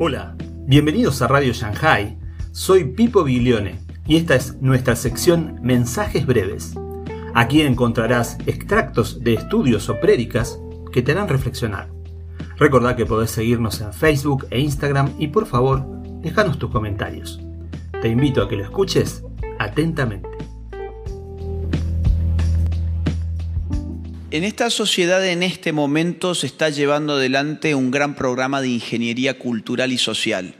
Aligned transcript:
Hola, 0.00 0.36
bienvenidos 0.64 1.22
a 1.22 1.26
Radio 1.26 1.52
Shanghai. 1.52 2.16
Soy 2.52 2.84
Pipo 2.84 3.24
Biglione 3.24 3.80
y 4.06 4.14
esta 4.14 4.36
es 4.36 4.54
nuestra 4.60 4.94
sección 4.94 5.58
Mensajes 5.60 6.24
Breves. 6.24 6.74
Aquí 7.34 7.62
encontrarás 7.62 8.38
extractos 8.46 9.24
de 9.24 9.34
estudios 9.34 9.88
o 9.88 9.98
prédicas 9.98 10.60
que 10.92 11.02
te 11.02 11.10
harán 11.10 11.26
reflexionar. 11.26 11.90
Recordá 12.58 12.94
que 12.94 13.06
podés 13.06 13.32
seguirnos 13.32 13.80
en 13.80 13.92
Facebook 13.92 14.46
e 14.50 14.60
Instagram 14.60 15.14
y 15.18 15.26
por 15.26 15.46
favor, 15.46 15.84
déjanos 16.20 16.60
tus 16.60 16.70
comentarios. 16.70 17.40
Te 18.00 18.06
invito 18.06 18.40
a 18.40 18.48
que 18.48 18.54
lo 18.54 18.62
escuches 18.62 19.24
atentamente. 19.58 20.28
En 24.30 24.44
esta 24.44 24.68
sociedad 24.68 25.26
en 25.26 25.42
este 25.42 25.72
momento 25.72 26.34
se 26.34 26.46
está 26.46 26.68
llevando 26.68 27.14
adelante 27.14 27.74
un 27.74 27.90
gran 27.90 28.14
programa 28.14 28.60
de 28.60 28.68
ingeniería 28.68 29.38
cultural 29.38 29.90
y 29.90 29.96
social. 29.96 30.54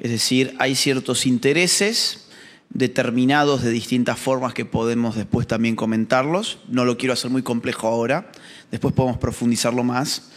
Es 0.00 0.10
decir, 0.10 0.56
hay 0.58 0.74
ciertos 0.74 1.24
intereses 1.24 2.28
determinados 2.70 3.62
de 3.62 3.70
distintas 3.70 4.18
formas 4.18 4.52
que 4.52 4.64
podemos 4.64 5.14
después 5.14 5.46
también 5.46 5.76
comentarlos. 5.76 6.58
No 6.66 6.84
lo 6.84 6.98
quiero 6.98 7.12
hacer 7.12 7.30
muy 7.30 7.42
complejo 7.42 7.86
ahora, 7.86 8.32
después 8.72 8.92
podemos 8.94 9.18
profundizarlo 9.18 9.84
más. 9.84 10.32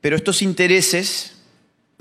Pero 0.00 0.16
estos 0.16 0.42
intereses 0.42 1.34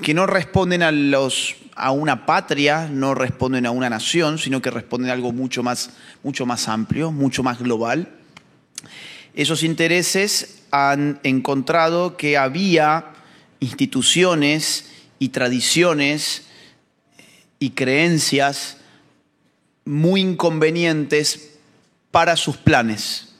que 0.01 0.15
no 0.15 0.25
responden 0.25 0.81
a, 0.81 1.91
una 1.91 2.25
patria, 2.25 2.89
no 2.91 3.13
responden 3.13 3.67
a 3.67 3.71
una 3.71 3.91
nación, 3.91 4.39
sino 4.39 4.63
que 4.63 4.71
responden 4.71 5.11
a 5.11 5.13
algo 5.13 5.31
mucho 5.31 5.61
más, 5.61 5.91
mucho 6.23 6.47
más 6.47 6.67
amplio, 6.67 7.11
mucho 7.11 7.43
más 7.43 7.59
global 7.59 8.17
esos 9.34 9.63
intereses 9.63 10.63
han 10.71 11.20
encontrado 11.23 12.17
que 12.17 12.38
había 12.38 13.13
instituciones 13.59 14.91
y 15.20 15.29
tradiciones 15.29 16.48
y 17.60 17.71
creencias 17.71 18.77
muy 19.85 20.21
inconvenientes 20.21 21.51
para 22.12 22.35
sus 22.35 22.57
planes. 22.57 23.35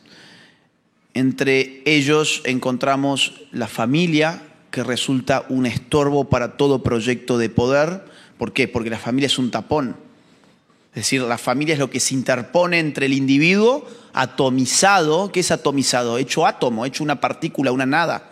Entre 1.14 1.82
ellos 1.86 2.42
encontramos 2.46 3.42
la 3.52 3.68
familia, 3.68 4.44
que 4.72 4.84
resulta 4.84 5.46
un 5.50 5.66
estorbo 5.66 6.30
para 6.30 6.56
todo 6.56 6.82
proyecto 6.82 7.38
de 7.38 7.50
poder. 7.50 8.06
¿Por 8.38 8.54
qué? 8.54 8.68
Porque 8.70 8.90
la 8.90 8.98
familia 8.98 9.28
es 9.28 9.38
un 9.38 9.52
tapón. 9.52 9.98
Es 10.92 11.04
decir, 11.04 11.22
la 11.22 11.38
familia 11.38 11.74
es 11.74 11.80
lo 11.80 11.90
que 11.90 12.02
se 12.02 12.14
interpone 12.14 12.80
entre 12.80 13.06
el 13.06 13.14
individuo 13.14 13.88
atomizado, 14.14 15.32
¿qué 15.32 15.40
es 15.40 15.52
atomizado? 15.52 16.18
Hecho 16.18 16.46
átomo, 16.46 16.86
hecho 16.86 17.04
una 17.04 17.22
partícula, 17.22 17.72
una 17.72 17.86
nada, 17.86 18.30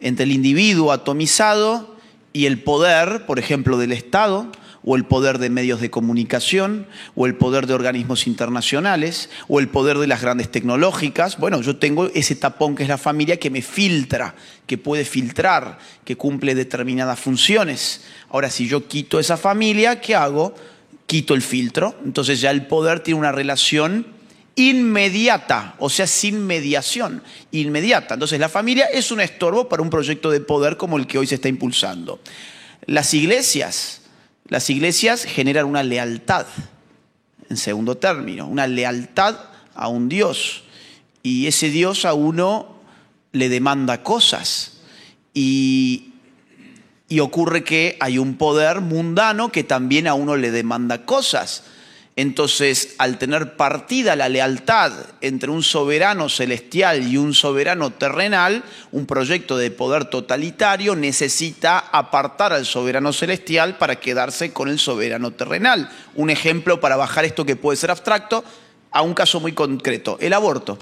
entre 0.00 0.24
el 0.24 0.32
individuo 0.32 0.90
atomizado 0.90 1.96
y 2.32 2.46
el 2.46 2.60
poder, 2.60 3.24
por 3.24 3.38
ejemplo, 3.38 3.78
del 3.78 3.92
Estado, 3.92 4.50
o 4.84 4.96
el 4.96 5.04
poder 5.04 5.38
de 5.38 5.48
medios 5.48 5.80
de 5.80 5.90
comunicación, 5.90 6.88
o 7.14 7.26
el 7.26 7.36
poder 7.36 7.68
de 7.68 7.74
organismos 7.74 8.26
internacionales, 8.26 9.30
o 9.46 9.60
el 9.60 9.68
poder 9.68 9.98
de 9.98 10.08
las 10.08 10.22
grandes 10.22 10.50
tecnológicas. 10.50 11.38
Bueno, 11.38 11.60
yo 11.60 11.76
tengo 11.76 12.06
ese 12.14 12.34
tapón 12.34 12.74
que 12.74 12.82
es 12.82 12.88
la 12.88 12.98
familia 12.98 13.38
que 13.38 13.50
me 13.50 13.62
filtra, 13.62 14.34
que 14.66 14.78
puede 14.78 15.04
filtrar, 15.04 15.78
que 16.04 16.16
cumple 16.16 16.56
determinadas 16.56 17.20
funciones. 17.20 18.02
Ahora, 18.30 18.50
si 18.50 18.66
yo 18.66 18.88
quito 18.88 19.20
esa 19.20 19.36
familia, 19.36 20.00
¿qué 20.00 20.16
hago? 20.16 20.54
Quito 21.06 21.34
el 21.34 21.42
filtro. 21.42 21.94
Entonces 22.04 22.40
ya 22.40 22.50
el 22.50 22.66
poder 22.66 23.00
tiene 23.00 23.20
una 23.20 23.32
relación 23.32 24.06
inmediata, 24.54 25.76
o 25.78 25.88
sea, 25.88 26.06
sin 26.06 26.46
mediación, 26.46 27.22
inmediata. 27.52 28.14
Entonces 28.14 28.38
la 28.38 28.48
familia 28.48 28.86
es 28.86 29.10
un 29.10 29.20
estorbo 29.20 29.68
para 29.68 29.82
un 29.82 29.90
proyecto 29.90 30.30
de 30.30 30.40
poder 30.40 30.76
como 30.76 30.98
el 30.98 31.06
que 31.06 31.18
hoy 31.18 31.26
se 31.26 31.36
está 31.36 31.48
impulsando. 31.48 32.20
Las 32.86 33.14
iglesias, 33.14 34.02
las 34.48 34.68
iglesias 34.68 35.24
generan 35.24 35.66
una 35.66 35.82
lealtad, 35.82 36.46
en 37.48 37.56
segundo 37.56 37.96
término, 37.96 38.46
una 38.46 38.66
lealtad 38.66 39.36
a 39.74 39.88
un 39.88 40.08
Dios. 40.08 40.64
Y 41.22 41.46
ese 41.46 41.70
Dios 41.70 42.04
a 42.04 42.14
uno 42.14 42.80
le 43.32 43.48
demanda 43.48 44.02
cosas. 44.02 44.80
Y, 45.32 46.11
y 47.12 47.20
ocurre 47.20 47.62
que 47.62 47.98
hay 48.00 48.16
un 48.16 48.38
poder 48.38 48.80
mundano 48.80 49.52
que 49.52 49.64
también 49.64 50.06
a 50.06 50.14
uno 50.14 50.38
le 50.38 50.50
demanda 50.50 51.04
cosas. 51.04 51.62
Entonces, 52.16 52.94
al 52.96 53.18
tener 53.18 53.54
partida 53.58 54.16
la 54.16 54.30
lealtad 54.30 54.92
entre 55.20 55.50
un 55.50 55.62
soberano 55.62 56.30
celestial 56.30 57.06
y 57.06 57.18
un 57.18 57.34
soberano 57.34 57.90
terrenal, 57.90 58.64
un 58.92 59.04
proyecto 59.04 59.58
de 59.58 59.70
poder 59.70 60.06
totalitario 60.06 60.96
necesita 60.96 61.78
apartar 61.78 62.54
al 62.54 62.64
soberano 62.64 63.12
celestial 63.12 63.76
para 63.76 64.00
quedarse 64.00 64.54
con 64.54 64.70
el 64.70 64.78
soberano 64.78 65.32
terrenal. 65.32 65.90
Un 66.14 66.30
ejemplo 66.30 66.80
para 66.80 66.96
bajar 66.96 67.26
esto 67.26 67.44
que 67.44 67.56
puede 67.56 67.76
ser 67.76 67.90
abstracto 67.90 68.42
a 68.90 69.02
un 69.02 69.12
caso 69.12 69.38
muy 69.38 69.52
concreto, 69.52 70.16
el 70.22 70.32
aborto. 70.32 70.78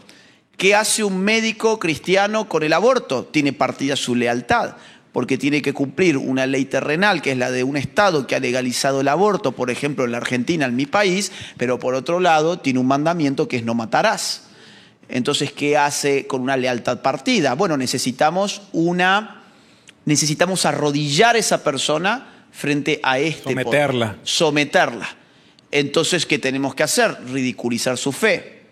¿Qué 0.57 0.77
hace 0.77 1.03
un 1.03 1.23
médico 1.23 1.81
cristiano 1.81 2.49
con 2.49 2.62
el 2.62 2.73
aborto? 2.73 3.25
Tiene 3.25 3.53
partida 3.53 3.97
su 3.97 4.15
lealtad 4.15 4.77
porque 5.12 5.38
tiene 5.38 5.62
que 5.62 5.72
cumplir 5.72 6.16
una 6.16 6.47
ley 6.47 6.65
terrenal, 6.65 7.21
que 7.22 7.32
es 7.32 7.38
la 7.38 7.50
de 7.50 7.65
un 7.65 7.76
Estado 7.76 8.26
que 8.26 8.37
ha 8.37 8.41
legalizado 8.41 9.00
el 9.00 9.09
aborto, 9.09 9.53
por 9.53 9.71
ejemplo, 9.71 10.04
en 10.04 10.12
la 10.12 10.19
Argentina, 10.19 10.66
en 10.66 10.76
mi 10.76 10.87
país, 10.87 11.32
pero 11.56 11.78
por 11.78 11.94
otro 11.94 12.21
lado 12.21 12.59
tiene 12.59 12.78
un 12.78 12.87
mandamiento 12.87 13.49
que 13.49 13.56
es 13.56 13.65
no 13.65 13.75
matarás. 13.75 14.49
Entonces, 15.09 15.53
¿qué 15.53 15.76
hace 15.76 16.26
con 16.26 16.41
una 16.41 16.56
lealtad 16.56 17.03
partida? 17.03 17.54
Bueno, 17.54 17.76
necesitamos 17.76 18.62
una, 18.72 19.43
necesitamos 20.04 20.65
arrodillar 20.65 21.34
a 21.34 21.38
esa 21.38 21.65
persona 21.65 22.47
frente 22.53 23.00
a 23.03 23.19
este 23.19 23.50
Someterla. 23.50 24.19
Someterla. 24.22 25.09
Entonces, 25.72 26.26
¿qué 26.26 26.38
tenemos 26.38 26.75
que 26.75 26.84
hacer? 26.84 27.16
Ridiculizar 27.26 27.97
su 27.99 28.12
fe, 28.12 28.62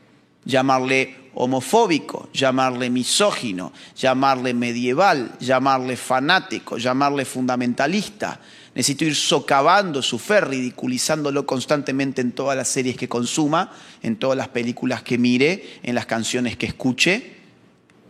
llamarle 0.44 1.28
homofóbico, 1.41 2.28
llamarle 2.32 2.91
misógino, 2.91 3.72
llamarle 3.97 4.54
medieval, 4.54 5.37
llamarle 5.38 5.97
fanático, 5.97 6.78
llamarle 6.78 7.25
fundamentalista. 7.25 8.41
Necesito 8.75 9.04
ir 9.04 9.15
socavando 9.15 10.03
su 10.03 10.19
fe, 10.19 10.41
ridiculizándolo 10.41 11.47
constantemente 11.47 12.21
en 12.22 12.32
todas 12.32 12.56
las 12.56 12.66
series 12.66 12.97
que 12.97 13.09
consuma, 13.09 13.71
en 14.03 14.16
todas 14.16 14.37
las 14.37 14.48
películas 14.48 15.03
que 15.03 15.16
mire, 15.16 15.78
en 15.84 15.94
las 15.94 16.06
canciones 16.06 16.56
que 16.56 16.66
escuche, 16.66 17.37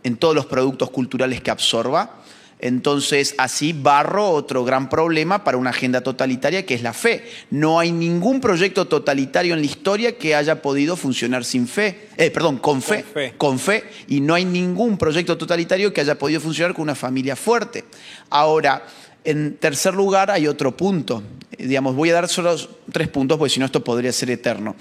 en 0.01 0.17
todos 0.17 0.33
los 0.33 0.47
productos 0.47 0.89
culturales 0.89 1.41
que 1.41 1.51
absorba. 1.51 2.18
Entonces, 2.61 3.35
así 3.37 3.71
barro 3.71 4.29
otro 4.31 4.65
gran 4.65 4.89
problema 4.89 5.45
para 5.45 5.57
una 5.57 5.69
agenda 5.69 6.01
totalitaria 6.01 6.65
que 6.65 6.73
es 6.73 6.83
la 6.83 6.91
fe. 6.91 7.23
No 7.51 7.79
hay 7.79 7.93
ningún 7.93 8.41
proyecto 8.41 8.85
totalitario 8.85 9.53
en 9.53 9.61
la 9.61 9.65
historia 9.65 10.17
que 10.17 10.35
haya 10.35 10.61
podido 10.61 10.97
funcionar 10.97 11.45
sin 11.45 11.67
fe, 11.69 12.09
eh, 12.17 12.29
perdón, 12.31 12.57
con 12.57 12.81
fe, 12.81 13.03
con 13.03 13.13
fe, 13.13 13.33
con 13.37 13.59
fe, 13.59 13.83
y 14.09 14.19
no 14.19 14.33
hay 14.33 14.43
ningún 14.43 14.97
proyecto 14.97 15.37
totalitario 15.37 15.93
que 15.93 16.01
haya 16.01 16.19
podido 16.19 16.41
funcionar 16.41 16.73
con 16.73 16.83
una 16.83 16.95
familia 16.95 17.37
fuerte. 17.37 17.85
Ahora, 18.29 18.83
en 19.23 19.55
tercer 19.55 19.93
lugar, 19.93 20.29
hay 20.29 20.47
otro 20.47 20.75
punto. 20.75 21.23
Digamos, 21.57 21.95
voy 21.95 22.09
a 22.09 22.13
dar 22.13 22.27
solo 22.27 22.55
tres 22.91 23.07
puntos, 23.07 23.37
porque 23.37 23.53
si 23.53 23.59
no, 23.61 23.67
esto 23.67 23.83
podría 23.83 24.11
ser 24.11 24.31
eterno. 24.31 24.75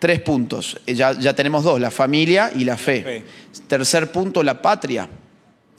Tres 0.00 0.20
puntos. 0.20 0.80
Ya, 0.86 1.12
ya 1.12 1.34
tenemos 1.34 1.62
dos, 1.62 1.80
la 1.80 1.90
familia 1.92 2.50
y 2.56 2.64
la 2.64 2.76
fe. 2.76 3.02
fe. 3.02 3.24
Tercer 3.68 4.10
punto, 4.10 4.42
la 4.42 4.60
patria. 4.60 5.08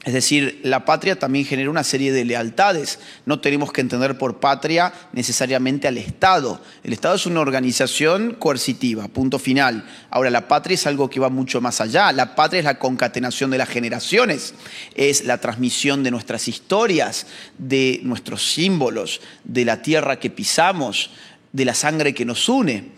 Es 0.04 0.14
decir, 0.14 0.60
la 0.64 0.84
patria 0.84 1.16
también 1.16 1.44
genera 1.44 1.70
una 1.70 1.84
serie 1.84 2.12
de 2.12 2.24
lealtades. 2.24 2.98
No 3.24 3.38
tenemos 3.38 3.72
que 3.72 3.80
entender 3.80 4.18
por 4.18 4.40
patria 4.40 4.92
necesariamente 5.12 5.86
al 5.86 5.96
Estado. 5.96 6.60
El 6.82 6.92
Estado 6.92 7.14
es 7.14 7.26
una 7.26 7.38
organización 7.38 8.34
coercitiva, 8.36 9.06
punto 9.06 9.38
final. 9.38 9.84
Ahora, 10.10 10.30
la 10.30 10.48
patria 10.48 10.74
es 10.74 10.88
algo 10.88 11.08
que 11.08 11.20
va 11.20 11.28
mucho 11.28 11.60
más 11.60 11.80
allá. 11.80 12.10
La 12.10 12.34
patria 12.34 12.58
es 12.58 12.64
la 12.64 12.80
concatenación 12.80 13.52
de 13.52 13.58
las 13.58 13.68
generaciones, 13.68 14.54
es 14.96 15.24
la 15.24 15.38
transmisión 15.38 16.02
de 16.02 16.10
nuestras 16.10 16.48
historias, 16.48 17.28
de 17.58 18.00
nuestros 18.02 18.44
símbolos, 18.44 19.20
de 19.44 19.64
la 19.64 19.82
tierra 19.82 20.18
que 20.18 20.30
pisamos, 20.30 21.10
de 21.52 21.64
la 21.64 21.74
sangre 21.74 22.12
que 22.12 22.24
nos 22.24 22.48
une. 22.48 22.90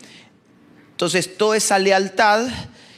Entonces, 0.89 1.37
toda 1.37 1.55
esa 1.55 1.77
lealtad 1.77 2.47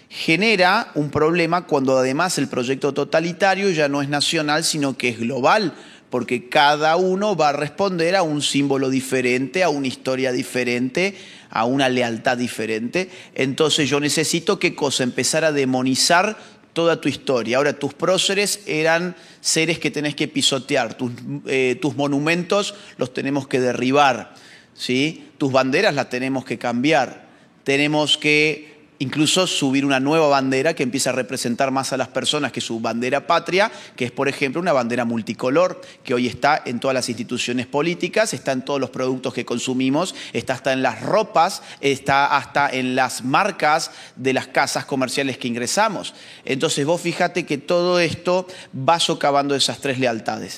genera 0.10 0.92
un 0.96 1.10
problema 1.10 1.66
cuando 1.66 1.98
además 1.98 2.38
el 2.38 2.48
proyecto 2.48 2.94
totalitario 2.94 3.70
ya 3.72 3.90
no 3.90 4.02
es 4.02 4.10
nacional, 4.10 4.64
sino 4.64 4.98
que 4.98 5.10
es 5.10 5.20
global, 5.20 5.74
porque 6.10 6.48
cada 6.48 6.96
uno 6.96 7.36
va 7.36 7.50
a 7.50 7.54
responder 7.54 8.16
a 8.16 8.24
un 8.24 8.42
símbolo 8.42 8.90
diferente, 8.90 9.64
a 9.64 9.70
una 9.70 9.88
historia 9.88 10.32
diferente, 10.32 11.16
a 11.50 11.66
una 11.66 11.90
lealtad 11.90 12.38
diferente. 12.38 13.10
Entonces 13.36 13.90
yo 13.90 14.00
necesito 14.00 14.60
qué 14.60 14.74
cosa? 14.74 15.04
Empezar 15.04 15.44
a 15.44 15.52
demonizar 15.52 16.38
toda 16.72 17.02
tu 17.02 17.10
historia. 17.10 17.58
Ahora, 17.58 17.74
tus 17.74 17.96
próceres 17.96 18.62
eran 18.68 19.16
seres 19.42 19.80
que 19.80 19.90
tenés 19.90 20.14
que 20.14 20.28
pisotear, 20.28 20.94
tus, 20.94 21.12
eh, 21.48 21.76
tus 21.82 21.96
monumentos 21.96 22.76
los 22.98 23.14
tenemos 23.14 23.48
que 23.48 23.60
derribar, 23.60 24.36
¿sí? 24.76 25.26
tus 25.40 25.52
banderas 25.52 25.96
las 25.96 26.10
tenemos 26.10 26.46
que 26.46 26.60
cambiar, 26.60 27.26
tenemos 27.64 28.20
que 28.20 28.77
incluso 29.00 29.48
subir 29.48 29.86
una 29.86 30.00
nueva 30.00 30.28
bandera 30.28 30.74
que 30.74 30.84
empieza 30.84 31.12
a 31.12 31.14
representar 31.14 31.72
más 31.72 31.94
a 31.94 31.98
las 31.98 32.08
personas 32.08 32.52
que 32.52 32.62
su 32.62 32.80
bandera 32.80 33.28
patria, 33.28 33.72
que 33.96 34.06
es, 34.06 34.12
por 34.12 34.28
ejemplo, 34.28 34.62
una 34.62 34.74
bandera 34.74 35.06
multicolor, 35.06 35.82
que 36.04 36.14
hoy 36.14 36.28
está 36.28 36.62
en 36.66 36.80
todas 36.80 36.96
las 36.96 37.10
instituciones 37.10 37.68
políticas, 37.68 38.34
está 38.34 38.52
en 38.52 38.64
todos 38.64 38.80
los 38.80 38.90
productos 38.90 39.34
que 39.34 39.46
consumimos, 39.46 40.16
está 40.34 40.54
hasta 40.54 40.74
en 40.74 40.82
las 40.82 41.02
ropas, 41.02 41.62
está 41.82 42.38
hasta 42.38 42.70
en 42.70 42.96
las 42.96 43.24
marcas 43.24 43.92
de 44.16 44.34
las 44.34 44.48
casas 44.48 44.86
comerciales 44.86 45.38
que 45.38 45.48
ingresamos. 45.48 46.14
Entonces 46.46 46.86
vos 46.86 47.02
fíjate 47.02 47.46
que 47.46 47.58
todo 47.58 48.00
esto 48.00 48.48
va 48.78 49.00
socavando 49.00 49.56
esas 49.56 49.80
tres 49.80 50.00
lealtades. 50.00 50.56